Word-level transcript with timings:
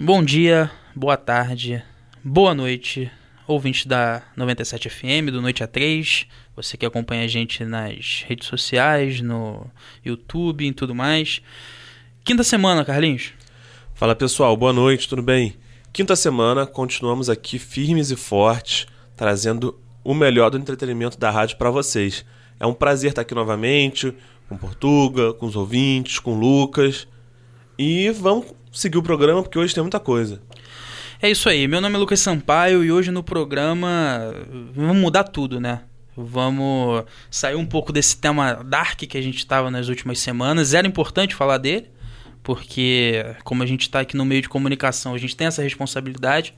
Bom 0.00 0.22
dia, 0.22 0.70
boa 0.94 1.16
tarde, 1.16 1.82
boa 2.22 2.54
noite, 2.54 3.10
ouvinte 3.48 3.88
da 3.88 4.22
97 4.36 4.88
FM, 4.88 5.32
do 5.32 5.42
Noite 5.42 5.64
a 5.64 5.66
3. 5.66 6.24
Você 6.54 6.76
que 6.76 6.86
acompanha 6.86 7.24
a 7.24 7.26
gente 7.26 7.64
nas 7.64 8.24
redes 8.24 8.46
sociais, 8.46 9.20
no 9.20 9.66
YouTube 10.04 10.64
e 10.64 10.72
tudo 10.72 10.94
mais. 10.94 11.42
Quinta 12.22 12.44
semana, 12.44 12.84
Carlinhos. 12.84 13.32
Fala 13.92 14.14
pessoal, 14.14 14.56
boa 14.56 14.72
noite, 14.72 15.08
tudo 15.08 15.20
bem? 15.20 15.56
Quinta 15.92 16.14
semana, 16.14 16.64
continuamos 16.64 17.28
aqui 17.28 17.58
firmes 17.58 18.12
e 18.12 18.16
fortes, 18.16 18.86
trazendo 19.16 19.80
o 20.04 20.14
melhor 20.14 20.48
do 20.48 20.58
entretenimento 20.58 21.18
da 21.18 21.28
rádio 21.28 21.56
para 21.56 21.72
vocês. 21.72 22.24
É 22.60 22.64
um 22.64 22.72
prazer 22.72 23.10
estar 23.10 23.22
aqui 23.22 23.34
novamente, 23.34 24.14
com 24.48 24.56
Portuga, 24.56 25.32
com 25.34 25.46
os 25.46 25.56
ouvintes, 25.56 26.20
com 26.20 26.38
Lucas. 26.38 27.08
E 27.78 28.10
vamos 28.10 28.46
seguir 28.72 28.98
o 28.98 29.02
programa 29.02 29.40
porque 29.40 29.56
hoje 29.56 29.72
tem 29.72 29.82
muita 29.82 30.00
coisa. 30.00 30.42
É 31.22 31.30
isso 31.30 31.48
aí, 31.48 31.68
meu 31.68 31.80
nome 31.80 31.94
é 31.94 31.98
Lucas 31.98 32.18
Sampaio 32.18 32.82
e 32.82 32.90
hoje 32.90 33.12
no 33.12 33.22
programa 33.22 34.34
vamos 34.74 34.96
mudar 34.96 35.22
tudo, 35.22 35.60
né? 35.60 35.82
Vamos 36.16 37.04
sair 37.30 37.54
um 37.54 37.64
pouco 37.64 37.92
desse 37.92 38.16
tema 38.16 38.54
dark 38.64 38.98
que 38.98 39.16
a 39.16 39.22
gente 39.22 39.38
estava 39.38 39.70
nas 39.70 39.86
últimas 39.86 40.18
semanas. 40.18 40.74
Era 40.74 40.88
importante 40.88 41.36
falar 41.36 41.58
dele, 41.58 41.88
porque 42.42 43.24
como 43.44 43.62
a 43.62 43.66
gente 43.66 43.82
está 43.82 44.00
aqui 44.00 44.16
no 44.16 44.24
meio 44.24 44.42
de 44.42 44.48
comunicação, 44.48 45.14
a 45.14 45.18
gente 45.18 45.36
tem 45.36 45.46
essa 45.46 45.62
responsabilidade. 45.62 46.54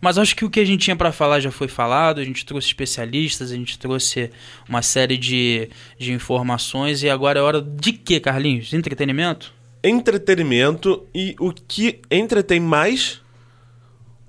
Mas 0.00 0.16
acho 0.16 0.34
que 0.34 0.46
o 0.46 0.50
que 0.50 0.60
a 0.60 0.64
gente 0.64 0.80
tinha 0.80 0.96
para 0.96 1.12
falar 1.12 1.40
já 1.40 1.50
foi 1.50 1.68
falado, 1.68 2.20
a 2.22 2.24
gente 2.24 2.46
trouxe 2.46 2.68
especialistas, 2.68 3.52
a 3.52 3.54
gente 3.54 3.78
trouxe 3.78 4.30
uma 4.66 4.80
série 4.80 5.18
de, 5.18 5.68
de 5.98 6.12
informações 6.12 7.02
e 7.02 7.10
agora 7.10 7.38
é 7.38 7.42
hora 7.42 7.60
de 7.60 7.92
quê, 7.92 8.18
Carlinhos? 8.18 8.72
Entretenimento? 8.72 9.52
Entretenimento 9.84 11.06
e 11.14 11.36
o 11.38 11.52
que 11.52 12.00
entretém 12.10 12.58
mais 12.58 13.20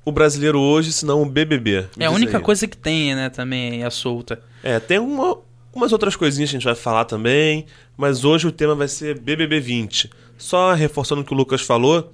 o 0.04 0.12
brasileiro 0.12 0.60
hoje, 0.60 0.92
senão 0.92 1.22
o 1.22 1.26
BBB. 1.26 1.88
É 1.98 2.06
a 2.06 2.12
única 2.12 2.38
aí. 2.38 2.44
coisa 2.44 2.68
que 2.68 2.78
tem, 2.78 3.16
né, 3.16 3.30
também, 3.30 3.84
a 3.84 3.90
solta. 3.90 4.40
É, 4.62 4.80
tem 4.80 5.00
uma, 5.00 5.38
umas 5.74 5.92
outras 5.92 6.16
coisinhas 6.16 6.50
que 6.52 6.58
a 6.58 6.60
gente 6.60 6.66
vai 6.66 6.76
falar 6.76 7.06
também, 7.06 7.66
mas 7.98 8.24
hoje 8.24 8.46
o 8.46 8.52
tema 8.52 8.76
vai 8.76 8.88
ser 8.88 9.20
BBB 9.20 9.60
20. 9.60 10.12
Só 10.38 10.74
reforçando 10.74 11.22
o 11.22 11.26
que 11.26 11.34
o 11.34 11.38
Lucas 11.38 11.62
falou, 11.62 12.14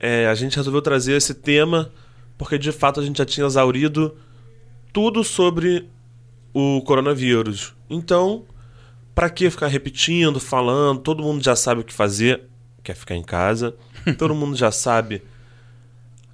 é, 0.00 0.26
a 0.26 0.34
gente 0.34 0.56
resolveu 0.56 0.80
trazer 0.80 1.12
esse 1.12 1.34
tema 1.34 1.92
porque 2.40 2.56
de 2.56 2.72
fato 2.72 2.98
a 2.98 3.04
gente 3.04 3.18
já 3.18 3.26
tinha 3.26 3.46
exaurido 3.46 4.16
tudo 4.94 5.22
sobre 5.22 5.86
o 6.54 6.80
coronavírus. 6.80 7.74
Então, 7.90 8.44
para 9.14 9.30
que 9.30 9.50
ficar 9.50 9.66
repetindo, 9.66 10.40
falando? 10.40 11.00
Todo 11.00 11.22
mundo 11.22 11.42
já 11.42 11.56
sabe 11.56 11.80
o 11.80 11.84
que 11.84 11.92
fazer, 11.92 12.42
quer 12.82 12.94
ficar 12.94 13.16
em 13.16 13.22
casa. 13.22 13.74
Todo 14.18 14.34
mundo 14.34 14.56
já 14.56 14.70
sabe 14.70 15.22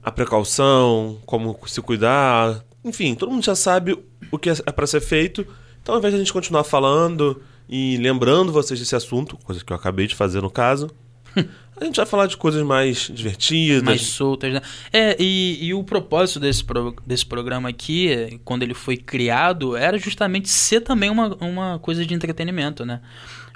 a 0.03 0.11
precaução, 0.11 1.19
como 1.27 1.59
se 1.67 1.83
cuidar. 1.83 2.65
Enfim, 2.85 3.17
todo 3.17 3.33
mundo 3.33 3.45
já 3.45 3.57
sabe 3.57 3.99
o 4.31 4.39
que 4.39 4.51
é 4.51 4.55
para 4.55 4.87
ser 4.87 5.01
feito. 5.01 5.45
Então, 5.83 5.97
ao 5.97 5.99
invés 5.99 6.13
de 6.13 6.21
a 6.21 6.23
gente 6.23 6.33
continuar 6.33 6.63
falando 6.63 7.43
e 7.69 7.97
lembrando 7.97 8.53
vocês 8.53 8.79
desse 8.79 8.95
assunto, 8.95 9.37
coisa 9.39 9.65
que 9.65 9.73
eu 9.73 9.77
acabei 9.77 10.07
de 10.07 10.15
fazer 10.15 10.41
no 10.41 10.49
caso, 10.49 10.89
a 11.81 11.85
gente 11.85 11.97
vai 11.97 12.07
falar 12.07 12.27
de 12.27 12.37
coisas 12.37 12.63
mais 12.63 13.11
divertidas. 13.13 13.83
Mais 13.83 14.03
soltas, 14.03 14.53
né? 14.55 14.61
É, 14.93 15.17
e, 15.19 15.67
e 15.67 15.75
o 15.75 15.85
propósito 15.85 16.41
desse, 16.41 16.65
pro, 16.65 16.97
desse 17.07 17.27
programa 17.27 17.69
aqui, 17.69 18.41
quando 18.45 18.63
ele 18.63 18.75
foi 18.75 18.97
criado, 18.97 19.77
era 19.77 19.99
justamente 19.99 20.49
ser 20.49 20.81
também 20.81 21.11
uma, 21.11 21.37
uma 21.37 21.79
coisa 21.79 22.05
de 22.05 22.15
entretenimento, 22.15 22.85
né? 22.85 23.01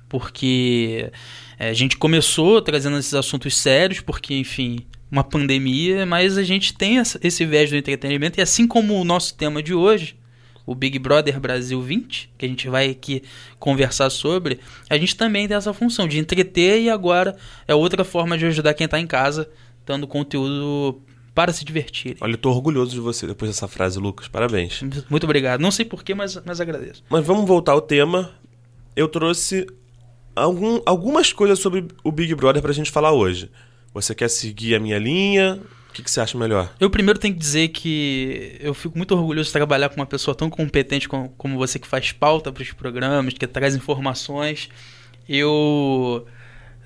Porque 0.08 1.10
é, 1.58 1.70
a 1.70 1.74
gente 1.74 1.96
começou 1.96 2.60
trazendo 2.60 2.98
esses 2.98 3.14
assuntos 3.14 3.56
sérios, 3.56 4.00
porque, 4.00 4.34
enfim, 4.34 4.80
uma 5.10 5.24
pandemia, 5.24 6.04
mas 6.04 6.36
a 6.36 6.42
gente 6.42 6.74
tem 6.74 6.96
esse 6.98 7.44
viés 7.46 7.70
do 7.70 7.76
entretenimento, 7.76 8.38
e 8.38 8.42
assim 8.42 8.66
como 8.66 9.00
o 9.00 9.04
nosso 9.04 9.34
tema 9.34 9.62
de 9.62 9.72
hoje, 9.72 10.16
o 10.66 10.74
Big 10.74 10.98
Brother 10.98 11.40
Brasil 11.40 11.80
20, 11.80 12.30
que 12.38 12.46
a 12.46 12.48
gente 12.48 12.68
vai 12.68 12.90
aqui 12.90 13.22
conversar 13.58 14.10
sobre, 14.10 14.60
a 14.88 14.96
gente 14.96 15.16
também 15.16 15.48
tem 15.48 15.56
essa 15.56 15.72
função 15.72 16.06
de 16.06 16.18
entreter 16.18 16.80
e 16.80 16.90
agora 16.90 17.36
é 17.66 17.74
outra 17.74 18.04
forma 18.04 18.36
de 18.38 18.46
ajudar 18.46 18.74
quem 18.74 18.84
está 18.84 18.98
em 18.98 19.06
casa, 19.06 19.50
dando 19.84 20.06
conteúdo 20.06 21.00
para 21.34 21.52
se 21.52 21.64
divertir. 21.64 22.16
Olha, 22.20 22.32
eu 22.32 22.38
tô 22.38 22.50
orgulhoso 22.50 22.92
de 22.92 23.00
você 23.00 23.26
depois 23.26 23.50
dessa 23.50 23.68
frase, 23.68 23.98
Lucas. 23.98 24.28
Parabéns. 24.28 24.82
Muito 25.08 25.24
obrigado. 25.24 25.60
Não 25.60 25.70
sei 25.70 25.84
porquê, 25.84 26.14
mas, 26.14 26.40
mas 26.44 26.60
agradeço. 26.60 27.02
Mas 27.08 27.24
vamos 27.24 27.46
voltar 27.46 27.72
ao 27.72 27.80
tema. 27.80 28.30
Eu 28.94 29.08
trouxe 29.08 29.66
algum, 30.34 30.80
algumas 30.84 31.32
coisas 31.32 31.58
sobre 31.58 31.86
o 32.04 32.12
Big 32.12 32.34
Brother 32.34 32.60
para 32.60 32.70
a 32.70 32.74
gente 32.74 32.90
falar 32.90 33.12
hoje. 33.12 33.50
Você 33.94 34.14
quer 34.14 34.28
seguir 34.28 34.74
a 34.74 34.80
minha 34.80 34.98
linha? 34.98 35.60
O 35.90 35.92
que, 35.92 36.04
que, 36.04 36.10
você 36.10 36.20
acha 36.20 36.38
melhor? 36.38 36.72
Eu 36.78 36.88
primeiro 36.88 37.18
tenho 37.18 37.34
que 37.34 37.40
dizer 37.40 37.68
que 37.68 38.56
eu 38.60 38.72
fico 38.72 38.96
muito 38.96 39.12
orgulhoso 39.12 39.48
de 39.48 39.52
trabalhar 39.52 39.88
com 39.88 39.96
uma 39.96 40.06
pessoa 40.06 40.36
tão 40.36 40.48
competente 40.48 41.08
como, 41.08 41.28
como 41.30 41.58
você, 41.58 41.80
que 41.80 41.86
faz 41.86 42.12
pauta 42.12 42.52
para 42.52 42.62
os 42.62 42.72
programas, 42.72 43.34
que 43.34 43.44
traz 43.44 43.74
informações. 43.74 44.68
Eu 45.28 46.24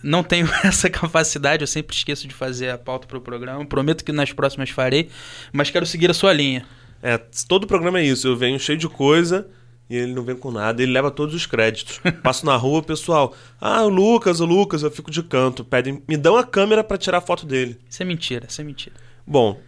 não 0.03 0.23
tenho 0.23 0.49
essa 0.65 0.89
capacidade, 0.89 1.63
eu 1.63 1.67
sempre 1.67 1.95
esqueço 1.95 2.27
de 2.27 2.33
fazer 2.35 2.71
a 2.71 2.79
pauta 2.79 3.07
para 3.07 3.19
o 3.19 3.21
programa. 3.21 3.65
Prometo 3.67 4.03
que 4.03 4.11
nas 4.11 4.33
próximas 4.33 4.71
farei, 4.71 5.11
mas 5.53 5.71
quero 5.71 5.85
seguir 5.85 6.11
a 6.11 6.15
sua 6.15 6.33
linha. 6.33 6.65
É, 7.03 7.19
todo 7.47 7.67
programa 7.67 8.01
é 8.01 8.05
isso. 8.05 8.27
Eu 8.27 8.37
venho 8.37 8.59
cheio 8.59 8.79
de 8.79 8.89
coisa 8.89 9.47
e 9.89 9.97
ele 9.97 10.13
não 10.13 10.23
vem 10.23 10.37
com 10.37 10.51
nada, 10.51 10.83
ele 10.83 10.93
leva 10.93 11.11
todos 11.11 11.35
os 11.35 11.47
créditos. 11.47 12.01
Passo 12.23 12.47
na 12.47 12.57
rua, 12.57 12.83
pessoal, 12.83 13.35
ah, 13.61 13.83
o 13.83 13.89
Lucas, 13.89 14.41
o 14.41 14.45
Lucas, 14.45 14.83
eu 14.83 14.91
fico 14.91 15.11
de 15.11 15.23
canto, 15.23 15.65
pedem, 15.65 16.03
me 16.09 16.17
dão 16.17 16.37
a 16.37 16.45
câmera 16.45 16.83
para 16.83 16.97
tirar 16.97 17.21
foto 17.21 17.45
dele. 17.45 17.79
Isso 17.89 18.03
é 18.03 18.07
mentira, 18.07 18.47
isso 18.49 18.61
é 18.61 18.65
mentira. 18.65 18.97
Bom, 19.27 19.61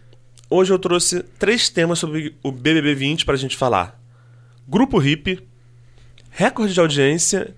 hoje 0.49 0.73
eu 0.73 0.79
trouxe 0.79 1.21
três 1.37 1.69
temas 1.69 1.99
sobre 1.99 2.35
o 2.41 2.51
BBB 2.51 2.95
20 2.95 3.25
pra 3.25 3.35
gente 3.35 3.55
falar. 3.55 3.99
Grupo 4.67 5.01
Hip, 5.01 5.39
recorde 6.29 6.73
de 6.73 6.79
audiência 6.79 7.55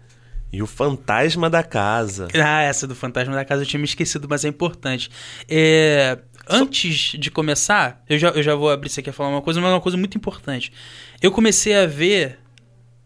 e 0.52 0.62
o 0.62 0.68
Fantasma 0.68 1.50
da 1.50 1.64
Casa. 1.64 2.28
Ah, 2.34 2.62
essa 2.62 2.86
do 2.86 2.96
Fantasma 2.96 3.34
da 3.34 3.46
Casa 3.46 3.64
eu 3.64 3.66
tinha 3.66 3.80
me 3.80 3.86
esquecido, 3.86 4.28
mas 4.30 4.44
é 4.44 4.48
importante. 4.48 5.10
É, 5.48 6.20
antes 6.48 7.18
de 7.18 7.32
começar, 7.32 8.04
eu 8.10 8.18
já, 8.18 8.30
eu 8.30 8.44
já 8.44 8.56
vou 8.56 8.70
abrir 8.70 8.88
isso 8.88 9.00
aqui 9.00 9.10
a 9.10 9.14
falar 9.14 9.30
uma 9.30 9.42
coisa, 9.42 9.62
mas 9.62 9.70
é 9.70 9.74
uma 9.74 9.82
coisa 9.82 9.98
muito 9.98 10.18
importante. 10.18 10.74
Eu 11.22 11.32
comecei 11.32 11.76
a 11.76 11.86
ver 11.86 12.40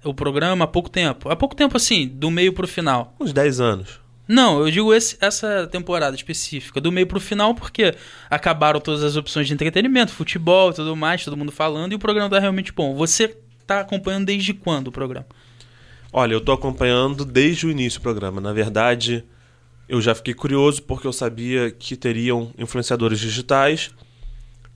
o 0.03 0.13
programa 0.13 0.65
há 0.65 0.67
pouco 0.67 0.89
tempo. 0.89 1.29
Há 1.29 1.35
pouco 1.35 1.55
tempo, 1.55 1.77
assim, 1.77 2.07
do 2.07 2.29
meio 2.29 2.53
pro 2.53 2.67
final. 2.67 3.15
Uns 3.19 3.33
10 3.33 3.59
anos. 3.59 4.03
Não, 4.27 4.61
eu 4.61 4.71
digo 4.71 4.93
esse, 4.93 5.17
essa 5.19 5.67
temporada 5.67 6.15
específica, 6.15 6.79
do 6.79 6.91
meio 6.91 7.05
pro 7.05 7.19
final, 7.19 7.53
porque 7.53 7.93
acabaram 8.29 8.79
todas 8.79 9.03
as 9.03 9.17
opções 9.17 9.47
de 9.47 9.53
entretenimento, 9.53 10.13
futebol 10.13 10.71
e 10.71 10.73
tudo 10.73 10.95
mais, 10.95 11.25
todo 11.25 11.35
mundo 11.35 11.51
falando, 11.51 11.91
e 11.91 11.95
o 11.95 11.99
programa 11.99 12.29
tá 12.29 12.39
realmente 12.39 12.71
bom. 12.71 12.95
Você 12.95 13.37
tá 13.67 13.81
acompanhando 13.81 14.25
desde 14.25 14.53
quando 14.53 14.87
o 14.87 14.91
programa? 14.91 15.25
Olha, 16.11 16.33
eu 16.33 16.41
tô 16.41 16.51
acompanhando 16.51 17.25
desde 17.25 17.67
o 17.67 17.71
início 17.71 17.99
do 17.99 18.03
programa. 18.03 18.39
Na 18.39 18.53
verdade, 18.53 19.25
eu 19.89 19.99
já 19.99 20.15
fiquei 20.15 20.33
curioso 20.33 20.81
porque 20.83 21.05
eu 21.05 21.13
sabia 21.13 21.71
que 21.71 21.97
teriam 21.97 22.53
influenciadores 22.57 23.19
digitais. 23.19 23.91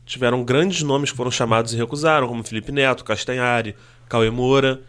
Tiveram 0.06 0.44
grandes 0.44 0.82
nomes 0.82 1.12
que 1.12 1.18
foram 1.18 1.32
chamados 1.32 1.74
e 1.74 1.78
recusaram, 1.78 2.28
como 2.28 2.44
Felipe 2.44 2.72
Neto, 2.72 3.06
Castanhari, 3.06 3.76
Cauê 4.09 4.30
Moura. 4.30 4.82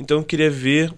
Então 0.00 0.18
eu 0.18 0.24
queria 0.24 0.50
ver 0.50 0.92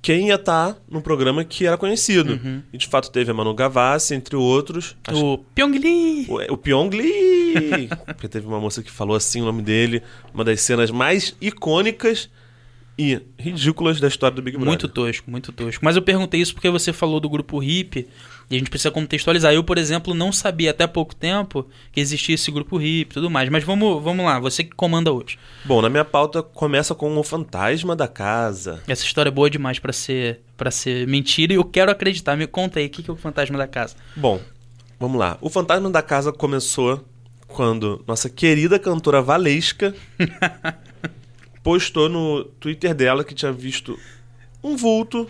quem 0.00 0.28
ia 0.28 0.36
estar 0.36 0.74
tá 0.74 0.80
no 0.88 1.02
programa 1.02 1.44
que 1.44 1.66
era 1.66 1.76
conhecido. 1.76 2.34
Uhum. 2.34 2.62
E 2.72 2.78
de 2.78 2.86
fato 2.86 3.10
teve 3.10 3.28
a 3.28 3.34
Manu 3.34 3.52
Gavassi, 3.52 4.14
entre 4.14 4.36
outros. 4.36 4.96
O 5.12 5.38
Pyongli! 5.52 6.26
O, 6.28 6.54
o 6.54 6.56
Pyongli! 6.56 7.88
Porque 8.06 8.28
teve 8.28 8.46
uma 8.46 8.60
moça 8.60 8.84
que 8.84 8.90
falou 8.90 9.16
assim 9.16 9.42
o 9.42 9.44
nome 9.44 9.62
dele, 9.62 10.00
uma 10.32 10.44
das 10.44 10.60
cenas 10.60 10.92
mais 10.92 11.34
icônicas 11.40 12.30
e 12.98 13.20
ridículas 13.38 14.00
da 14.00 14.08
história 14.08 14.34
do 14.34 14.42
Big 14.42 14.56
Brother. 14.56 14.68
Muito 14.68 14.88
tosco, 14.88 15.30
muito 15.30 15.52
tosco. 15.52 15.84
Mas 15.84 15.96
eu 15.96 16.02
perguntei 16.02 16.40
isso 16.40 16.54
porque 16.54 16.70
você 16.70 16.92
falou 16.92 17.20
do 17.20 17.28
grupo 17.28 17.62
hip 17.62 18.06
e 18.50 18.54
a 18.54 18.58
gente 18.58 18.70
precisa 18.70 18.90
contextualizar. 18.90 19.52
Eu, 19.52 19.62
por 19.62 19.76
exemplo, 19.76 20.14
não 20.14 20.32
sabia 20.32 20.70
até 20.70 20.86
pouco 20.86 21.14
tempo 21.14 21.66
que 21.92 22.00
existia 22.00 22.34
esse 22.34 22.50
grupo 22.50 22.80
hip 22.80 23.10
e 23.10 23.14
tudo 23.14 23.28
mais. 23.30 23.50
Mas 23.50 23.64
vamos, 23.64 24.02
vamos 24.02 24.24
lá, 24.24 24.40
você 24.40 24.64
que 24.64 24.74
comanda 24.74 25.12
hoje. 25.12 25.38
Bom, 25.64 25.82
na 25.82 25.90
minha 25.90 26.04
pauta 26.04 26.42
começa 26.42 26.94
com 26.94 27.16
o 27.18 27.22
fantasma 27.22 27.94
da 27.94 28.08
casa. 28.08 28.82
Essa 28.88 29.04
história 29.04 29.28
é 29.28 29.32
boa 29.32 29.50
demais 29.50 29.78
para 29.78 29.92
ser 29.92 30.40
para 30.56 30.70
ser 30.70 31.06
mentira 31.06 31.52
e 31.52 31.56
eu 31.56 31.64
quero 31.64 31.90
acreditar. 31.90 32.34
Me 32.34 32.46
conta 32.46 32.78
aí, 32.78 32.86
o 32.86 32.90
que 32.90 33.10
é 33.10 33.12
o 33.12 33.16
fantasma 33.16 33.58
da 33.58 33.66
casa? 33.66 33.94
Bom, 34.16 34.40
vamos 34.98 35.18
lá. 35.18 35.36
O 35.42 35.50
fantasma 35.50 35.90
da 35.90 36.00
casa 36.00 36.32
começou 36.32 37.04
quando 37.46 38.02
nossa 38.06 38.30
querida 38.30 38.78
cantora 38.78 39.20
Valesca 39.20 39.94
postou 41.66 42.08
no 42.08 42.44
Twitter 42.44 42.94
dela 42.94 43.24
que 43.24 43.34
tinha 43.34 43.50
visto 43.50 43.98
um 44.62 44.76
vulto 44.76 45.28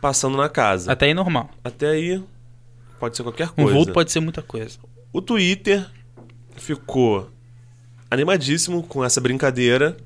passando 0.00 0.34
na 0.34 0.48
casa. 0.48 0.90
Até 0.90 1.04
aí 1.04 1.12
normal. 1.12 1.50
Até 1.62 1.88
aí 1.88 2.24
pode 2.98 3.18
ser 3.18 3.22
qualquer 3.22 3.50
coisa. 3.50 3.70
Um 3.70 3.74
vulto 3.74 3.92
pode 3.92 4.10
ser 4.10 4.20
muita 4.20 4.40
coisa. 4.40 4.78
O 5.12 5.20
Twitter 5.20 5.86
ficou 6.56 7.30
animadíssimo 8.10 8.82
com 8.82 9.04
essa 9.04 9.20
brincadeira 9.20 9.98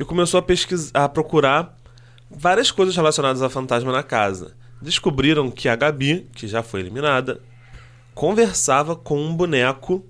e 0.00 0.04
começou 0.04 0.38
a 0.38 0.42
pesquisar, 0.42 0.92
a 0.94 1.06
procurar 1.10 1.76
várias 2.30 2.70
coisas 2.70 2.96
relacionadas 2.96 3.42
a 3.42 3.50
fantasma 3.50 3.92
na 3.92 4.02
casa. 4.02 4.56
Descobriram 4.80 5.50
que 5.50 5.68
a 5.68 5.76
Gabi, 5.76 6.26
que 6.34 6.48
já 6.48 6.62
foi 6.62 6.80
eliminada, 6.80 7.42
conversava 8.14 8.96
com 8.96 9.20
um 9.20 9.36
boneco 9.36 10.02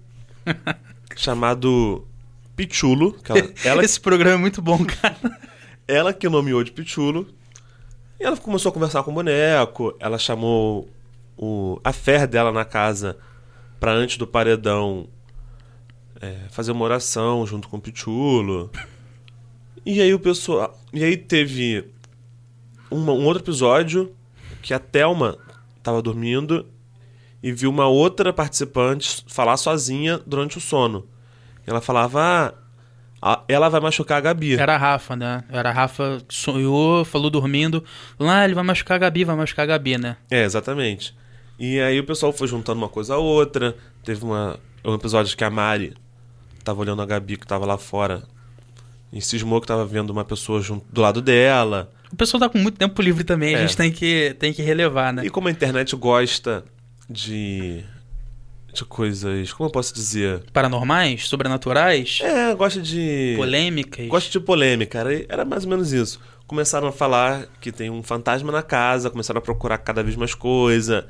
chamado 1.17 2.07
Pichulo. 2.57 3.13
Que 3.13 3.33
ela, 3.33 3.53
ela, 3.65 3.85
Esse 3.85 4.01
programa 4.01 4.35
é 4.35 4.39
muito 4.39 4.61
bom, 4.63 4.85
cara. 4.85 5.17
ela 5.87 6.13
que 6.13 6.29
nomeou 6.29 6.65
de 6.65 6.73
Pichulo. 6.73 7.27
E 8.19 8.25
ela 8.25 8.37
começou 8.37 8.71
a 8.71 8.73
conversar 8.73 9.03
com 9.03 9.11
o 9.11 9.15
boneco. 9.15 9.95
Ela 10.01 10.19
chamou 10.19 10.89
o, 11.37 11.79
a 11.85 11.93
fé 11.93 12.27
dela 12.27 12.51
na 12.51 12.65
casa 12.65 13.19
pra 13.79 13.93
antes 13.93 14.17
do 14.17 14.27
paredão 14.27 15.07
é, 16.21 16.35
fazer 16.51 16.73
uma 16.73 16.85
oração 16.85 17.47
junto 17.47 17.69
com 17.69 17.77
o 17.77 17.81
Pichulo. 17.81 18.71
E 19.85 20.01
aí 20.01 20.13
o 20.15 20.19
pessoal. 20.19 20.77
E 20.93 21.05
aí 21.05 21.17
teve 21.17 21.85
uma- 22.91 23.13
um 23.13 23.25
outro 23.27 23.43
episódio 23.43 24.13
que 24.63 24.73
a 24.73 24.79
Thelma 24.79 25.37
tava 25.83 26.01
dormindo 26.03 26.67
e 27.43 27.53
viu 27.53 27.71
uma 27.71 27.87
outra 27.87 28.33
participante 28.33 29.23
falar 29.29 29.57
sozinha 29.59 30.21
durante 30.27 30.57
o 30.59 30.61
sono. 30.61 31.07
Ela 31.67 31.81
falava: 31.81 32.21
ah, 33.21 33.33
a- 33.33 33.43
ela 33.49 33.69
vai 33.69 33.81
machucar 33.81 34.19
a 34.19 34.21
Gabi. 34.21 34.55
Era 34.59 34.75
a 34.75 34.79
Rafa, 34.79 35.17
né? 35.17 35.43
Era 35.51 35.71
a 35.71 35.73
Rafa 35.73 36.21
que 36.27 36.35
sonhou, 36.35 37.05
falou 37.05 37.29
dormindo. 37.31 37.83
Ah, 38.21 38.45
ele 38.45 38.55
vai 38.55 38.63
machucar 38.65 38.97
a 38.97 38.99
Gabi, 38.99 39.25
vai 39.25 39.35
machucar 39.37 39.65
a 39.65 39.67
Gabi, 39.67 39.99
né? 39.99 40.17
É, 40.31 40.45
exatamente. 40.45 41.15
E 41.59 41.81
aí 41.81 41.99
o 41.99 42.05
pessoal 42.05 42.33
foi 42.33 42.47
juntando 42.47 42.79
uma 42.79 42.89
coisa 42.89 43.15
a 43.15 43.19
outra. 43.19 43.75
Teve 44.05 44.25
uma, 44.25 44.59
um 44.85 44.95
episódio 44.95 45.37
que 45.37 45.43
a 45.43 45.51
Mari 45.51 45.95
tava 46.63 46.81
olhando 46.81 47.01
a 47.03 47.07
Gabi 47.07 47.37
que 47.37 47.47
tava 47.47 47.65
lá 47.65 47.79
fora 47.79 48.23
e 49.13 49.21
cismou 49.23 49.61
que 49.61 49.67
tava 49.67 49.87
vendo 49.87 50.11
uma 50.11 50.25
pessoa 50.25 50.61
junto, 50.61 50.85
do 50.93 51.01
lado 51.01 51.23
dela. 51.23 51.91
O 52.13 52.17
pessoal 52.17 52.41
tá 52.41 52.49
com 52.49 52.59
muito 52.59 52.77
tempo 52.77 53.01
livre 53.03 53.25
também, 53.25 53.55
a 53.55 53.59
É. 53.59 53.63
gente 53.63 53.77
tem 53.77 53.91
que, 53.91 54.37
tem 54.39 54.53
que 54.53 54.63
relevar, 54.63 55.13
né? 55.13 55.25
E 55.25 55.31
como 55.31 55.49
a 55.49 55.51
internet 55.51 55.97
gosta 55.97 56.65
de. 57.09 57.83
De 58.77 58.85
coisas. 58.85 59.53
Como 59.53 59.69
eu 59.69 59.73
posso 59.73 59.95
dizer? 59.95 60.45
Paranormais, 60.53 61.29
sobrenaturais, 61.29 62.21
É, 62.23 62.55
gosta 62.55 62.81
de. 62.81 63.35
polêmicas. 63.37 64.07
Gosta 64.09 64.31
de 64.31 64.41
polêmica, 64.41 64.99
era, 64.99 65.27
era 65.29 65.45
mais 65.45 65.65
ou 65.65 65.71
menos 65.71 65.93
isso. 65.93 66.21
Começaram 66.47 66.87
a 66.89 66.93
falar 66.93 67.47
que 67.61 67.73
tem 67.73 67.91
um 67.91 68.03
fantasma 68.03 68.53
na 68.53 68.63
casa, 68.63 69.11
começaram 69.11 69.39
a 69.39 69.43
procurar 69.43 69.79
cada 69.79 70.03
vez 70.03 70.15
mais 70.17 70.35
coisa. 70.35 71.07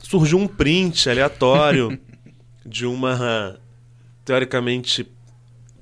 Surgiu 0.00 0.38
um 0.38 0.46
print 0.46 1.08
aleatório 1.10 1.98
de 2.64 2.86
uma 2.86 3.58
teoricamente 4.24 5.06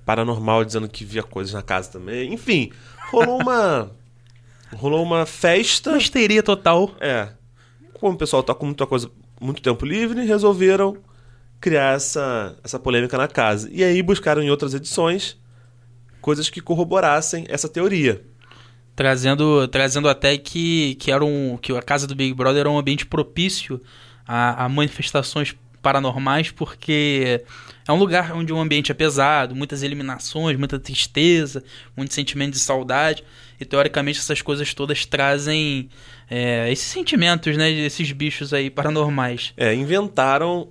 paranormal 0.05 0.65
dizendo 0.65 0.89
que 0.89 1.05
via 1.05 1.23
coisas 1.23 1.53
na 1.53 1.63
casa 1.63 1.91
também. 1.91 2.33
Enfim, 2.33 2.73
rolou 3.11 3.41
uma 3.41 3.91
rolou 4.77 5.03
uma 5.03 5.27
festa. 5.27 5.91
Uma 5.91 5.99
histeria 5.99 6.43
total. 6.43 6.95
É. 7.01 7.29
Como 7.95 8.15
o 8.15 8.19
pessoal 8.19 8.43
tá 8.43 8.55
com 8.55 8.67
muita 8.67 8.87
coisa, 8.87 9.11
muito 9.43 9.61
tempo 9.61 9.85
livre, 9.85 10.25
resolveram 10.25 10.97
criar 11.61 11.97
essa, 11.97 12.57
essa 12.63 12.79
polêmica 12.79 13.17
na 13.19 13.29
casa. 13.29 13.69
E 13.73 13.85
aí 13.85 14.03
buscaram 14.03 14.43
em 14.43 14.51
outras 14.51 14.75
edições 14.75 15.37
coisas 16.21 16.49
que 16.49 16.61
corroborassem 16.61 17.45
essa 17.49 17.69
teoria. 17.69 18.23
Trazendo, 18.95 19.67
trazendo 19.69 20.09
até 20.09 20.37
que, 20.37 20.95
que, 20.97 21.11
era 21.11 21.25
um, 21.25 21.57
que 21.57 21.73
a 21.73 21.83
casa 21.83 22.07
do 22.07 22.15
Big 22.15 22.35
Brother 22.35 22.61
era 22.61 22.71
um 22.71 22.79
ambiente 22.79 23.07
propício 23.07 23.81
a, 24.27 24.65
a 24.65 24.69
manifestações 24.69 25.55
paranormais, 25.83 26.51
porque 26.51 27.43
é 27.87 27.93
um 27.93 27.97
lugar 27.97 28.33
onde 28.33 28.53
o 28.53 28.59
ambiente 28.59 28.93
é 28.93 28.95
pesado, 28.95 29.55
muitas 29.55 29.83
eliminações, 29.83 30.57
muita 30.57 30.79
tristeza, 30.79 31.63
muito 31.97 32.15
sentimento 32.15 32.53
de 32.53 32.61
saudade. 32.61 33.25
E 33.61 33.65
teoricamente 33.65 34.19
essas 34.19 34.41
coisas 34.41 34.73
todas 34.73 35.05
trazem 35.05 35.89
é, 36.31 36.71
esses 36.71 36.87
sentimentos, 36.87 37.57
né? 37.57 37.71
Esses 37.71 38.11
bichos 38.13 38.55
aí 38.55 38.71
paranormais. 38.71 39.53
É, 39.57 39.75
inventaram 39.75 40.69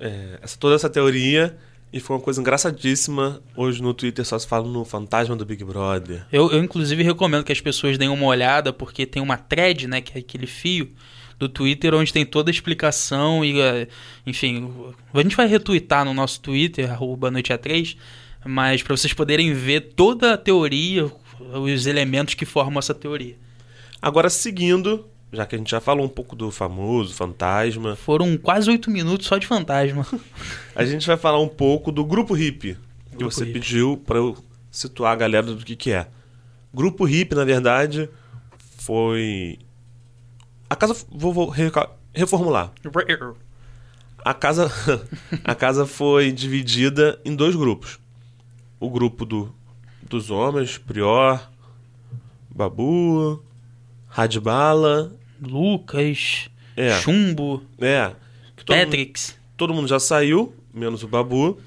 é, 0.00 0.38
essa, 0.40 0.56
toda 0.58 0.74
essa 0.74 0.88
teoria 0.88 1.56
e 1.92 2.00
foi 2.00 2.16
uma 2.16 2.22
coisa 2.22 2.40
engraçadíssima. 2.40 3.42
Hoje 3.56 3.82
no 3.82 3.92
Twitter 3.92 4.24
só 4.24 4.38
se 4.38 4.46
fala 4.46 4.68
no 4.68 4.84
fantasma 4.84 5.34
do 5.34 5.44
Big 5.44 5.64
Brother. 5.64 6.24
Eu, 6.30 6.50
eu, 6.52 6.62
inclusive, 6.62 7.02
recomendo 7.02 7.44
que 7.44 7.52
as 7.52 7.60
pessoas 7.60 7.98
deem 7.98 8.10
uma 8.10 8.26
olhada, 8.26 8.72
porque 8.72 9.04
tem 9.06 9.22
uma 9.22 9.36
thread, 9.36 9.88
né? 9.88 10.00
Que 10.00 10.18
é 10.18 10.20
aquele 10.20 10.46
fio 10.46 10.90
do 11.38 11.48
Twitter, 11.48 11.94
onde 11.94 12.12
tem 12.12 12.26
toda 12.26 12.50
a 12.50 12.52
explicação 12.52 13.44
e, 13.44 13.60
eh, 13.60 13.88
enfim, 14.26 14.72
a 15.14 15.22
gente 15.22 15.36
vai 15.36 15.46
retweetar 15.46 16.04
no 16.04 16.12
nosso 16.12 16.40
Twitter, 16.40 16.90
arroba 16.90 17.30
noite 17.30 17.52
A3, 17.52 17.96
mas 18.44 18.82
para 18.82 18.96
vocês 18.96 19.12
poderem 19.12 19.52
ver 19.52 19.92
toda 19.94 20.34
a 20.34 20.36
teoria, 20.36 21.10
os 21.54 21.86
elementos 21.86 22.34
que 22.34 22.44
formam 22.44 22.78
essa 22.78 22.94
teoria. 22.94 23.36
Agora, 24.02 24.28
seguindo, 24.28 25.06
já 25.32 25.46
que 25.46 25.54
a 25.54 25.58
gente 25.58 25.70
já 25.70 25.80
falou 25.80 26.06
um 26.06 26.08
pouco 26.08 26.34
do 26.34 26.50
famoso 26.50 27.14
fantasma, 27.14 27.94
Foram 27.96 28.36
quase 28.36 28.70
oito 28.70 28.90
minutos 28.90 29.26
só 29.26 29.38
de 29.38 29.46
fantasma. 29.46 30.06
a 30.74 30.84
gente 30.84 31.06
vai 31.06 31.16
falar 31.16 31.40
um 31.40 31.48
pouco 31.48 31.92
do 31.92 32.04
Grupo 32.04 32.36
Hip, 32.36 32.76
que 33.10 33.16
Grupo 33.16 33.30
você 33.32 33.44
Hip. 33.44 33.52
pediu 33.52 33.96
para 34.06 34.18
eu 34.18 34.36
situar 34.70 35.12
a 35.12 35.16
galera 35.16 35.46
do 35.46 35.64
que, 35.64 35.76
que 35.76 35.92
é. 35.92 36.08
Grupo 36.72 37.08
Hip, 37.08 37.34
na 37.34 37.44
verdade, 37.44 38.08
foi. 38.78 39.58
A 40.70 40.76
casa. 40.76 40.94
Vou, 41.10 41.32
vou 41.32 41.48
reformular. 42.14 42.72
A 44.24 44.34
casa, 44.34 44.70
a 45.44 45.54
casa 45.54 45.86
foi 45.86 46.30
dividida 46.32 47.20
em 47.24 47.34
dois 47.34 47.54
grupos. 47.56 47.98
O 48.80 48.90
grupo 48.90 49.24
do, 49.24 49.54
dos 50.02 50.30
homens, 50.30 50.78
Prior, 50.78 51.50
Babu, 52.54 53.42
Radbala, 54.08 55.12
Lucas, 55.40 56.48
É. 56.76 57.00
Chumbo, 57.00 57.62
é. 57.78 58.12
Todo, 58.56 58.66
mundo, 58.84 58.96
todo 59.56 59.74
mundo 59.74 59.88
já 59.88 59.98
saiu, 60.00 60.54
menos 60.74 61.02
o 61.02 61.08
Babu. 61.08 61.58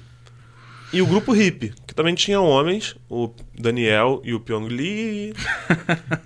E 0.92 1.00
o 1.00 1.06
grupo 1.06 1.34
Hip, 1.34 1.74
que 1.92 1.96
também 1.96 2.14
tinha 2.14 2.40
homens, 2.40 2.96
o 3.06 3.28
Daniel 3.54 4.22
e 4.24 4.32
o 4.32 4.40
Pyong 4.40 4.66
Lee, 4.66 5.34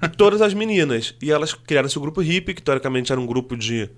e 0.05 0.09
todas 0.17 0.41
as 0.41 0.55
meninas. 0.55 1.13
E 1.21 1.33
elas 1.33 1.55
criaram 1.55 1.89
esse 1.89 1.99
grupo 1.99 2.23
Hip, 2.23 2.55
que 2.55 2.63
teoricamente 2.63 3.11
era 3.11 3.21
um 3.21 3.27
grupo 3.27 3.57
de 3.57 3.91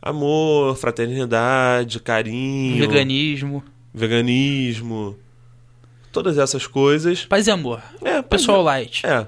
amor, 0.00 0.74
fraternidade, 0.74 2.00
carinho, 2.00 2.78
Veganismo, 2.78 3.62
veganismo, 3.92 5.18
todas 6.10 6.38
essas 6.38 6.66
coisas. 6.66 7.26
paz 7.26 7.46
e 7.46 7.50
amor. 7.50 7.82
É, 8.02 8.22
Pessoal 8.22 8.62
light. 8.62 9.04
É. 9.06 9.26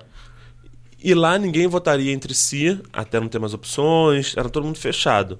E 1.03 1.13
lá 1.13 1.37
ninguém 1.37 1.67
votaria 1.67 2.15
entre 2.15 2.33
si, 2.33 2.81
até 2.95 3.21
não 3.21 3.29
ter 3.29 3.39
mais 3.39 3.53
opções, 3.53 4.35
era 4.39 4.49
todo 4.49 4.65
mundo 4.65 4.79
fechado. 4.79 5.39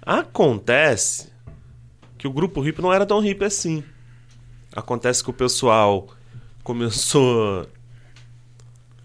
Acontece 0.00 1.32
que 2.16 2.28
o 2.28 2.32
grupo 2.32 2.60
hippie 2.60 2.80
não 2.80 2.92
era 2.92 3.04
tão 3.04 3.18
hippie 3.18 3.44
assim. 3.46 3.82
Acontece 4.74 5.22
que 5.22 5.30
o 5.30 5.32
pessoal 5.32 6.08
começou 6.62 7.66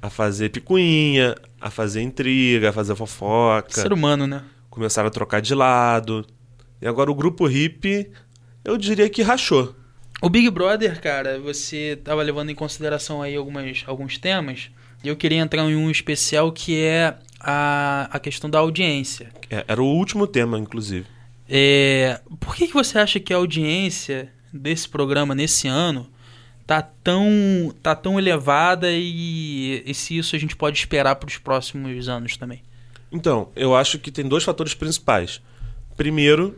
a 0.01 0.09
fazer 0.09 0.49
picuinha, 0.49 1.35
a 1.59 1.69
fazer 1.69 2.01
intriga, 2.01 2.69
a 2.69 2.73
fazer 2.73 2.95
fofoca, 2.95 3.81
Ser 3.81 3.93
humano, 3.93 4.25
né? 4.25 4.43
começaram 4.69 5.07
a 5.07 5.11
trocar 5.11 5.41
de 5.41 5.53
lado. 5.53 6.25
E 6.81 6.87
agora 6.87 7.11
o 7.11 7.15
grupo 7.15 7.45
hippie, 7.45 8.09
eu 8.65 8.77
diria 8.77 9.09
que 9.09 9.21
rachou. 9.21 9.75
O 10.21 10.29
Big 10.29 10.49
Brother, 10.49 10.99
cara, 11.01 11.39
você 11.39 11.99
tava 12.03 12.23
levando 12.23 12.49
em 12.49 12.55
consideração 12.55 13.21
aí 13.21 13.35
algumas, 13.35 13.83
alguns 13.85 14.17
temas. 14.17 14.71
E 15.03 15.07
eu 15.07 15.15
queria 15.15 15.39
entrar 15.39 15.63
em 15.63 15.75
um 15.75 15.89
especial 15.89 16.51
que 16.51 16.79
é 16.79 17.15
a, 17.39 18.07
a 18.11 18.19
questão 18.19 18.49
da 18.49 18.59
audiência. 18.59 19.29
É, 19.49 19.65
Era 19.67 19.81
o 19.81 19.85
último 19.85 20.27
tema, 20.27 20.59
inclusive. 20.59 21.05
É, 21.49 22.21
por 22.39 22.55
que, 22.55 22.67
que 22.67 22.73
você 22.73 22.97
acha 22.99 23.19
que 23.19 23.33
a 23.33 23.37
audiência 23.37 24.31
desse 24.53 24.87
programa 24.87 25.33
nesse 25.35 25.67
ano 25.67 26.09
tá 26.65 26.81
tão, 26.81 27.73
tá 27.83 27.95
tão 27.95 28.17
elevada 28.17 28.87
e, 28.89 29.83
e 29.85 29.93
se 29.93 30.17
isso 30.17 30.35
a 30.35 30.39
gente 30.39 30.55
pode 30.55 30.79
esperar 30.79 31.15
para 31.15 31.27
os 31.27 31.37
próximos 31.37 32.07
anos 32.07 32.37
também? 32.37 32.61
Então, 33.11 33.49
eu 33.55 33.75
acho 33.75 33.99
que 33.99 34.09
tem 34.09 34.25
dois 34.25 34.43
fatores 34.43 34.73
principais. 34.73 35.41
Primeiro, 35.97 36.57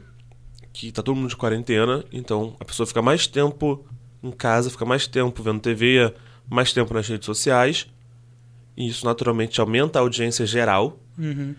que 0.72 0.92
tá 0.92 1.02
todo 1.02 1.16
mundo 1.16 1.30
de 1.30 1.36
quarentena, 1.36 2.04
então 2.12 2.56
a 2.60 2.66
pessoa 2.66 2.86
fica 2.86 3.02
mais 3.02 3.26
tempo 3.26 3.84
em 4.22 4.32
casa, 4.32 4.70
fica 4.70 4.86
mais 4.86 5.08
tempo 5.08 5.42
vendo 5.42 5.60
TV, 5.60 6.14
mais 6.48 6.72
tempo 6.72 6.94
nas 6.94 7.08
redes 7.08 7.26
sociais. 7.26 7.88
E 8.78 8.88
isso 8.88 9.06
naturalmente 9.06 9.60
aumenta 9.60 9.98
a 9.98 10.02
audiência 10.02 10.46
geral. 10.46 11.00
Uhum. 11.18 11.56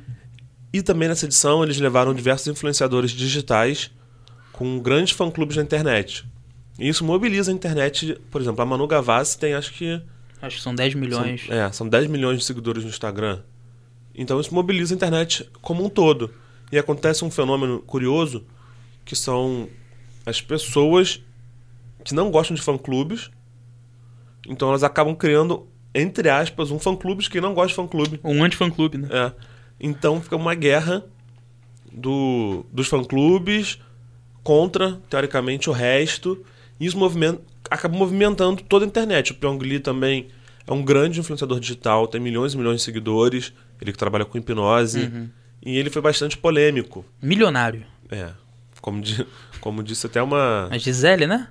E 0.72 0.82
também 0.82 1.08
nessa 1.08 1.26
edição 1.26 1.62
eles 1.62 1.78
levaram 1.78 2.14
diversos 2.14 2.46
influenciadores 2.46 3.10
digitais 3.10 3.90
com 4.54 4.78
grandes 4.78 5.12
fã-clubes 5.12 5.56
na 5.56 5.62
internet. 5.62 6.24
E 6.78 6.88
isso 6.88 7.04
mobiliza 7.04 7.50
a 7.50 7.54
internet. 7.54 8.18
Por 8.30 8.40
exemplo, 8.40 8.62
a 8.62 8.66
Manu 8.66 8.86
Gavassi 8.86 9.38
tem 9.38 9.54
acho 9.54 9.72
que 9.72 10.00
Acho 10.40 10.56
que 10.56 10.62
são 10.62 10.74
10 10.74 10.94
milhões. 10.94 11.46
são, 11.46 11.56
é, 11.56 11.72
são 11.72 11.88
10 11.88 12.06
milhões 12.08 12.38
de 12.38 12.44
seguidores 12.44 12.82
no 12.84 12.90
Instagram. 12.90 13.40
Então 14.14 14.40
isso 14.40 14.54
mobiliza 14.54 14.94
a 14.94 14.96
internet 14.96 15.48
como 15.60 15.84
um 15.84 15.88
todo. 15.88 16.32
E 16.70 16.78
acontece 16.78 17.24
um 17.24 17.30
fenômeno 17.30 17.80
curioso, 17.80 18.44
que 19.04 19.16
são 19.16 19.68
as 20.24 20.40
pessoas 20.40 21.20
que 22.04 22.14
não 22.14 22.30
gostam 22.30 22.54
de 22.54 22.62
fã-clubes. 22.62 23.30
Então 24.46 24.68
elas 24.68 24.84
acabam 24.84 25.16
criando, 25.16 25.66
entre 25.94 26.28
aspas, 26.28 26.70
um 26.70 26.78
fã-clube 26.78 27.22
de 27.22 27.30
quem 27.30 27.40
não 27.40 27.54
gosta 27.54 27.68
de 27.68 27.74
fã-clube. 27.74 28.20
Um 28.22 28.44
anti-fã 28.44 28.70
clube, 28.70 28.98
né? 28.98 29.08
É. 29.10 29.32
Então 29.80 30.20
fica 30.20 30.36
uma 30.36 30.54
guerra 30.54 31.04
do, 31.92 32.64
dos 32.72 32.86
fã-clubes 32.86 33.78
contra, 34.44 35.00
teoricamente, 35.10 35.68
o 35.68 35.72
resto. 35.72 36.44
E 36.78 36.86
isso 36.86 36.96
movimenta, 36.96 37.40
acaba 37.68 37.96
movimentando 37.96 38.62
toda 38.62 38.84
a 38.84 38.88
internet. 38.88 39.32
O 39.32 39.34
Pyong 39.34 39.58
Lee 39.58 39.80
também 39.80 40.28
é 40.66 40.72
um 40.72 40.84
grande 40.84 41.18
influenciador 41.18 41.58
digital, 41.58 42.06
tem 42.06 42.20
milhões 42.20 42.52
e 42.54 42.56
milhões 42.56 42.76
de 42.76 42.82
seguidores. 42.82 43.52
Ele 43.80 43.90
que 43.92 43.98
trabalha 43.98 44.24
com 44.24 44.38
hipnose. 44.38 45.00
Uhum. 45.00 45.28
E 45.66 45.76
ele 45.76 45.90
foi 45.90 46.00
bastante 46.02 46.36
polêmico. 46.38 47.04
Milionário. 47.20 47.84
É. 48.10 48.30
Como, 48.80 49.00
di- 49.00 49.26
como 49.60 49.82
disse 49.82 50.06
até 50.06 50.22
uma. 50.22 50.68
A 50.70 50.78
Gisele, 50.78 51.26
né? 51.26 51.48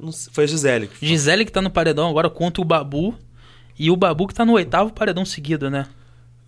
não 0.00 0.10
sei, 0.12 0.32
Foi 0.32 0.44
a 0.44 0.46
Gisele. 0.46 0.86
que 0.86 1.04
Gisele 1.06 1.44
que 1.44 1.52
tá 1.52 1.60
no 1.60 1.70
paredão 1.70 2.08
agora 2.08 2.30
contra 2.30 2.62
o 2.62 2.64
Babu. 2.64 3.14
E 3.78 3.90
o 3.90 3.96
Babu 3.96 4.26
que 4.26 4.32
tá 4.34 4.44
no 4.44 4.52
oitavo 4.54 4.90
paredão 4.92 5.24
seguido, 5.24 5.68
né? 5.68 5.86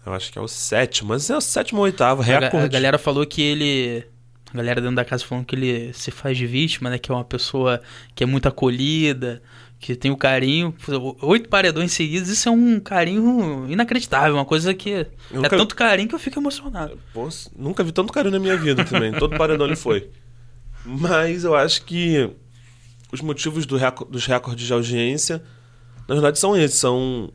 Eu 0.07 0.15
acho 0.15 0.33
que 0.33 0.38
é 0.38 0.43
o 0.43 0.49
sétimo, 0.49 1.11
mas 1.11 1.29
é 1.29 1.37
o 1.37 1.41
sétimo 1.41 1.81
ou 1.81 1.85
oitavo, 1.85 2.23
A, 2.23 2.25
recorde. 2.25 2.65
a 2.65 2.69
galera 2.69 2.97
falou 2.97 3.27
que 3.27 3.43
ele. 3.43 4.05
A 4.52 4.57
galera 4.57 4.81
dentro 4.81 4.97
da 4.97 5.05
casa 5.05 5.25
falando 5.25 5.45
que 5.45 5.55
ele 5.55 5.93
se 5.93 6.11
faz 6.11 6.37
de 6.37 6.47
vítima, 6.47 6.88
né? 6.88 6.99
Que 6.99 7.12
é 7.12 7.14
uma 7.14 7.25
pessoa 7.25 7.83
que 8.14 8.25
é 8.25 8.26
muito 8.26 8.49
acolhida, 8.49 9.43
que 9.78 9.95
tem 9.95 10.11
o 10.11 10.17
carinho. 10.17 10.75
Oito 11.23 11.49
paredões 11.49 11.93
seguidos, 11.93 12.28
isso 12.28 12.49
é 12.49 12.52
um 12.52 12.81
carinho 12.81 13.67
inacreditável, 13.69 14.35
uma 14.35 14.45
coisa 14.45 14.73
que. 14.73 15.07
Eu 15.31 15.45
É 15.45 15.49
tanto 15.49 15.76
carinho 15.76 16.09
que 16.09 16.14
eu 16.14 16.19
fico 16.19 16.38
emocionado. 16.38 16.99
Pô, 17.12 17.28
nunca 17.57 17.85
vi 17.85 17.93
tanto 17.93 18.12
carinho 18.12 18.33
na 18.33 18.38
minha 18.38 18.57
vida 18.57 18.85
também. 18.85 19.12
Todo 19.12 19.37
paredão 19.37 19.67
ele 19.67 19.76
foi. 19.76 20.11
Mas 20.85 21.45
eu 21.45 21.55
acho 21.55 21.85
que 21.85 22.31
os 23.12 23.21
motivos 23.21 23.67
do 23.67 23.78
dos 24.09 24.26
recordes 24.26 24.67
de 24.67 24.73
audiência, 24.73 25.43
na 26.09 26.14
verdade, 26.14 26.38
são 26.38 26.57
esses. 26.57 26.78
São, 26.78 27.31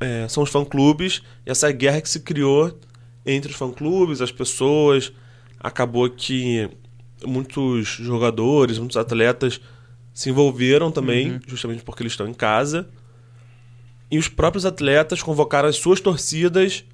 é, 0.00 0.26
são 0.28 0.42
os 0.42 0.50
fã-clubes 0.50 1.22
e 1.46 1.50
essa 1.50 1.70
guerra 1.70 2.00
que 2.00 2.08
se 2.08 2.20
criou 2.20 2.78
entre 3.26 3.52
os 3.52 3.58
fã-clubes, 3.58 4.22
as 4.22 4.32
pessoas. 4.32 5.12
Acabou 5.60 6.08
que 6.08 6.68
muitos 7.24 7.88
jogadores, 7.88 8.78
muitos 8.78 8.96
atletas 8.96 9.60
se 10.12 10.30
envolveram 10.30 10.90
também, 10.90 11.40
justamente 11.46 11.82
porque 11.82 12.02
eles 12.02 12.12
estão 12.12 12.26
em 12.26 12.34
casa. 12.34 12.88
E 14.10 14.18
os 14.18 14.26
próprios 14.26 14.66
atletas 14.66 15.22
convocaram 15.22 15.68
as 15.68 15.76
suas 15.76 16.00
torcidas 16.00 16.84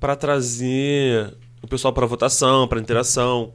para 0.00 0.16
trazer 0.16 1.36
o 1.62 1.68
pessoal 1.68 1.92
para 1.92 2.06
votação, 2.06 2.66
para 2.66 2.80
interação. 2.80 3.52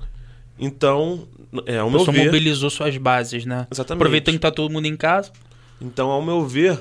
Então, 0.58 1.28
é, 1.66 1.78
ao 1.78 1.88
O 1.88 1.92
meu 1.92 2.06
ver, 2.06 2.26
mobilizou 2.26 2.70
suas 2.70 2.96
bases, 2.98 3.46
né? 3.46 3.68
Exatamente. 3.70 4.02
Aproveitando 4.02 4.36
que 4.36 4.40
tá 4.40 4.52
todo 4.52 4.72
mundo 4.72 4.86
em 4.86 4.96
casa. 4.96 5.32
então, 5.82 6.10
ao 6.10 6.22
meu 6.22 6.46
ver, 6.46 6.80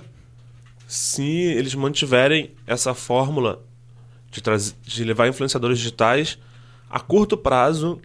se 0.86 1.24
eles 1.24 1.74
mantiverem 1.74 2.52
essa 2.66 2.94
fórmula 2.94 3.60
de, 4.30 4.40
trazer, 4.40 4.74
de 4.82 5.02
levar 5.02 5.26
influenciadores 5.26 5.78
digitais, 5.78 6.38
a 6.96 7.00
curto 7.00 7.36
prazo 7.36 8.00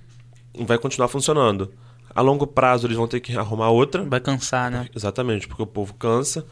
vai 0.65 0.77
continuar 0.77 1.07
funcionando. 1.07 1.71
A 2.13 2.21
longo 2.21 2.47
prazo 2.47 2.87
eles 2.87 2.97
vão 2.97 3.07
ter 3.07 3.19
que 3.19 3.37
arrumar 3.37 3.69
outra. 3.69 4.03
Vai 4.03 4.19
cansar, 4.19 4.71
né? 4.71 4.87
Exatamente, 4.95 5.47
porque 5.47 5.61
o 5.61 5.67
povo 5.67 5.93
cansa. 5.93 6.45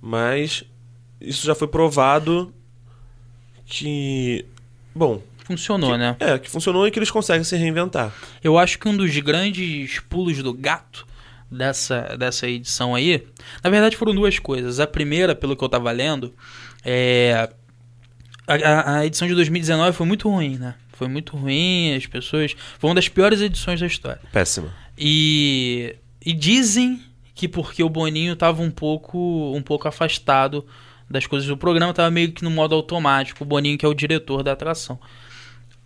Mas 0.00 0.64
isso 1.20 1.46
já 1.46 1.54
foi 1.54 1.68
provado 1.68 2.52
que. 3.64 4.44
Bom, 4.94 5.22
Funcionou, 5.44 5.96
né? 5.98 6.16
é, 6.20 6.38
que 6.38 6.48
funcionou 6.48 6.86
e 6.86 6.90
que 6.90 6.98
eles 6.98 7.10
conseguem 7.10 7.44
se 7.44 7.56
reinventar. 7.56 8.12
Eu 8.42 8.56
acho 8.58 8.78
que 8.78 8.88
um 8.88 8.96
dos 8.96 9.14
grandes 9.18 10.00
pulos 10.00 10.42
do 10.42 10.54
gato 10.54 11.06
dessa, 11.50 12.16
dessa 12.18 12.48
edição 12.48 12.94
aí, 12.94 13.26
na 13.62 13.68
verdade 13.70 13.96
foram 13.96 14.14
duas 14.14 14.38
coisas. 14.38 14.80
A 14.80 14.86
primeira, 14.86 15.34
pelo 15.34 15.54
que 15.56 15.62
eu 15.62 15.68
tava 15.68 15.90
lendo, 15.92 16.32
é. 16.84 17.48
A- 18.46 18.98
a 18.98 19.06
edição 19.06 19.26
de 19.28 19.34
2019 19.34 19.96
foi 19.96 20.06
muito 20.06 20.28
ruim, 20.28 20.56
né? 20.58 20.74
Foi 20.96 21.08
muito 21.08 21.36
ruim, 21.36 21.94
as 21.94 22.06
pessoas. 22.06 22.54
Foi 22.78 22.88
uma 22.88 22.94
das 22.94 23.08
piores 23.08 23.40
edições 23.40 23.80
da 23.80 23.86
história. 23.86 24.20
Péssima. 24.32 24.72
E, 24.96 25.96
e 26.24 26.32
dizem 26.32 27.02
que 27.34 27.48
porque 27.48 27.82
o 27.82 27.88
Boninho 27.88 28.36
tava 28.36 28.62
um 28.62 28.70
pouco, 28.70 29.52
um 29.54 29.62
pouco 29.62 29.88
afastado 29.88 30.64
das 31.10 31.26
coisas 31.26 31.48
do 31.48 31.56
programa, 31.56 31.92
tava 31.92 32.10
meio 32.10 32.32
que 32.32 32.44
no 32.44 32.50
modo 32.50 32.74
automático, 32.74 33.44
o 33.44 33.46
Boninho 33.46 33.76
que 33.76 33.84
é 33.84 33.88
o 33.88 33.94
diretor 33.94 34.42
da 34.42 34.52
atração. 34.52 34.98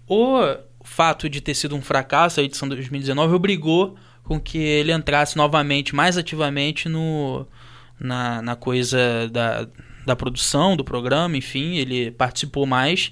O 0.07 0.41
fato 0.83 1.29
de 1.29 1.41
ter 1.41 1.55
sido 1.55 1.75
um 1.75 1.83
fracasso 1.83 2.41
a 2.41 2.43
edição 2.43 2.69
de 2.69 2.75
2019 2.77 3.35
obrigou 3.35 3.97
com 4.23 4.39
que 4.39 4.59
ele 4.59 4.93
entrasse 4.93 5.37
novamente, 5.37 5.95
mais 5.95 6.19
ativamente 6.19 6.89
no, 6.89 7.47
na, 7.99 8.43
na 8.43 8.55
coisa 8.55 9.29
da, 9.31 9.67
da 10.05 10.15
produção 10.15 10.77
do 10.77 10.85
programa, 10.85 11.37
enfim, 11.37 11.77
ele 11.77 12.11
participou 12.11 12.67
mais. 12.67 13.11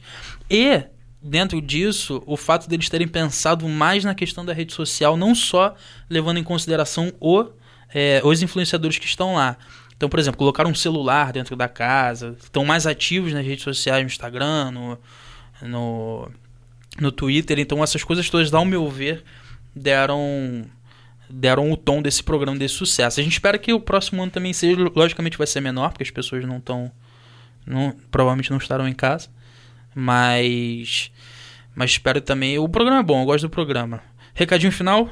E, 0.50 0.82
dentro 1.26 1.60
disso, 1.60 2.22
o 2.26 2.36
fato 2.36 2.68
deles 2.68 2.88
terem 2.88 3.08
pensado 3.08 3.68
mais 3.68 4.04
na 4.04 4.14
questão 4.14 4.44
da 4.44 4.52
rede 4.52 4.72
social, 4.72 5.16
não 5.16 5.34
só 5.34 5.74
levando 6.08 6.38
em 6.38 6.44
consideração 6.44 7.12
o, 7.20 7.46
é, 7.92 8.20
os 8.24 8.42
influenciadores 8.42 8.98
que 8.98 9.06
estão 9.06 9.34
lá. 9.34 9.56
Então, 9.96 10.08
por 10.08 10.18
exemplo, 10.18 10.38
colocaram 10.38 10.70
um 10.70 10.74
celular 10.74 11.32
dentro 11.32 11.56
da 11.56 11.68
casa, 11.68 12.36
estão 12.42 12.64
mais 12.64 12.86
ativos 12.86 13.32
nas 13.32 13.44
redes 13.44 13.64
sociais, 13.64 14.02
no 14.02 14.06
Instagram, 14.06 14.70
no, 14.70 14.98
no, 15.62 16.30
no 17.00 17.12
Twitter. 17.12 17.58
Então, 17.58 17.82
essas 17.82 18.04
coisas 18.04 18.28
todas, 18.28 18.52
ao 18.52 18.64
meu 18.64 18.88
ver, 18.88 19.24
deram 19.74 20.66
deram 21.28 21.72
o 21.72 21.76
tom 21.76 22.00
desse 22.00 22.22
programa, 22.22 22.56
desse 22.56 22.74
sucesso. 22.74 23.18
A 23.18 23.22
gente 23.22 23.32
espera 23.32 23.58
que 23.58 23.72
o 23.72 23.80
próximo 23.80 24.22
ano 24.22 24.30
também 24.30 24.52
seja, 24.52 24.76
logicamente 24.94 25.36
vai 25.36 25.46
ser 25.46 25.60
menor, 25.60 25.90
porque 25.90 26.04
as 26.04 26.10
pessoas 26.10 26.44
não 26.44 26.58
estão, 26.58 26.92
não, 27.66 27.92
provavelmente 28.12 28.48
não 28.50 28.58
estarão 28.58 28.86
em 28.86 28.92
casa, 28.92 29.28
mas, 29.98 31.10
mas 31.74 31.92
espero 31.92 32.20
também, 32.20 32.58
o 32.58 32.68
programa 32.68 33.00
é 33.00 33.02
bom, 33.02 33.22
eu 33.22 33.24
gosto 33.24 33.44
do 33.44 33.50
programa. 33.50 34.02
Recadinho 34.34 34.70
final, 34.70 35.08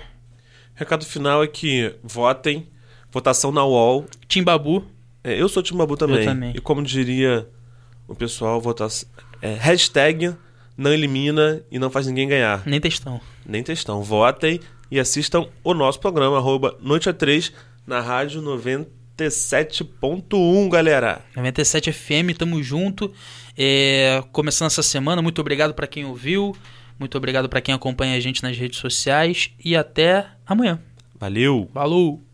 Recado 0.74 1.06
final 1.06 1.42
é 1.42 1.46
que 1.46 1.94
votem, 2.02 2.66
votação 3.10 3.50
na 3.50 3.64
UOL. 3.64 4.04
Timbabu, 4.28 4.84
É, 5.22 5.40
eu 5.40 5.48
sou 5.48 5.62
Timbabu 5.62 5.96
também. 5.96 6.24
também. 6.26 6.52
E 6.54 6.60
como 6.60 6.82
diria 6.82 7.48
o 8.06 8.14
pessoal, 8.14 8.60
votação. 8.60 9.08
É, 9.40 9.54
hashtag 9.54 10.34
não 10.76 10.92
elimina 10.92 11.62
e 11.70 11.78
não 11.78 11.88
faz 11.90 12.06
ninguém 12.06 12.28
ganhar. 12.28 12.62
nem 12.66 12.78
textão. 12.80 13.20
Nem 13.46 13.62
textão. 13.62 14.02
Votem 14.02 14.60
e 14.90 15.00
assistam 15.00 15.46
o 15.62 15.72
nosso 15.72 15.98
programa, 16.00 16.36
arroba 16.36 16.76
Noite 16.80 17.08
a 17.08 17.12
3, 17.14 17.52
na 17.86 18.00
rádio 18.00 18.42
97.1, 19.16 20.68
galera. 20.68 21.24
97 21.36 21.92
FM, 21.92 22.36
tamo 22.36 22.62
junto. 22.62 23.12
É, 23.56 24.22
começando 24.32 24.66
essa 24.66 24.82
semana, 24.82 25.22
muito 25.22 25.40
obrigado 25.40 25.74
para 25.74 25.86
quem 25.86 26.04
ouviu, 26.04 26.56
muito 26.98 27.16
obrigado 27.16 27.48
para 27.48 27.60
quem 27.60 27.74
acompanha 27.74 28.16
a 28.16 28.20
gente 28.20 28.42
nas 28.42 28.56
redes 28.56 28.78
sociais 28.78 29.50
e 29.64 29.76
até 29.76 30.26
amanhã. 30.44 30.80
Valeu! 31.18 31.70
Falou! 31.72 32.33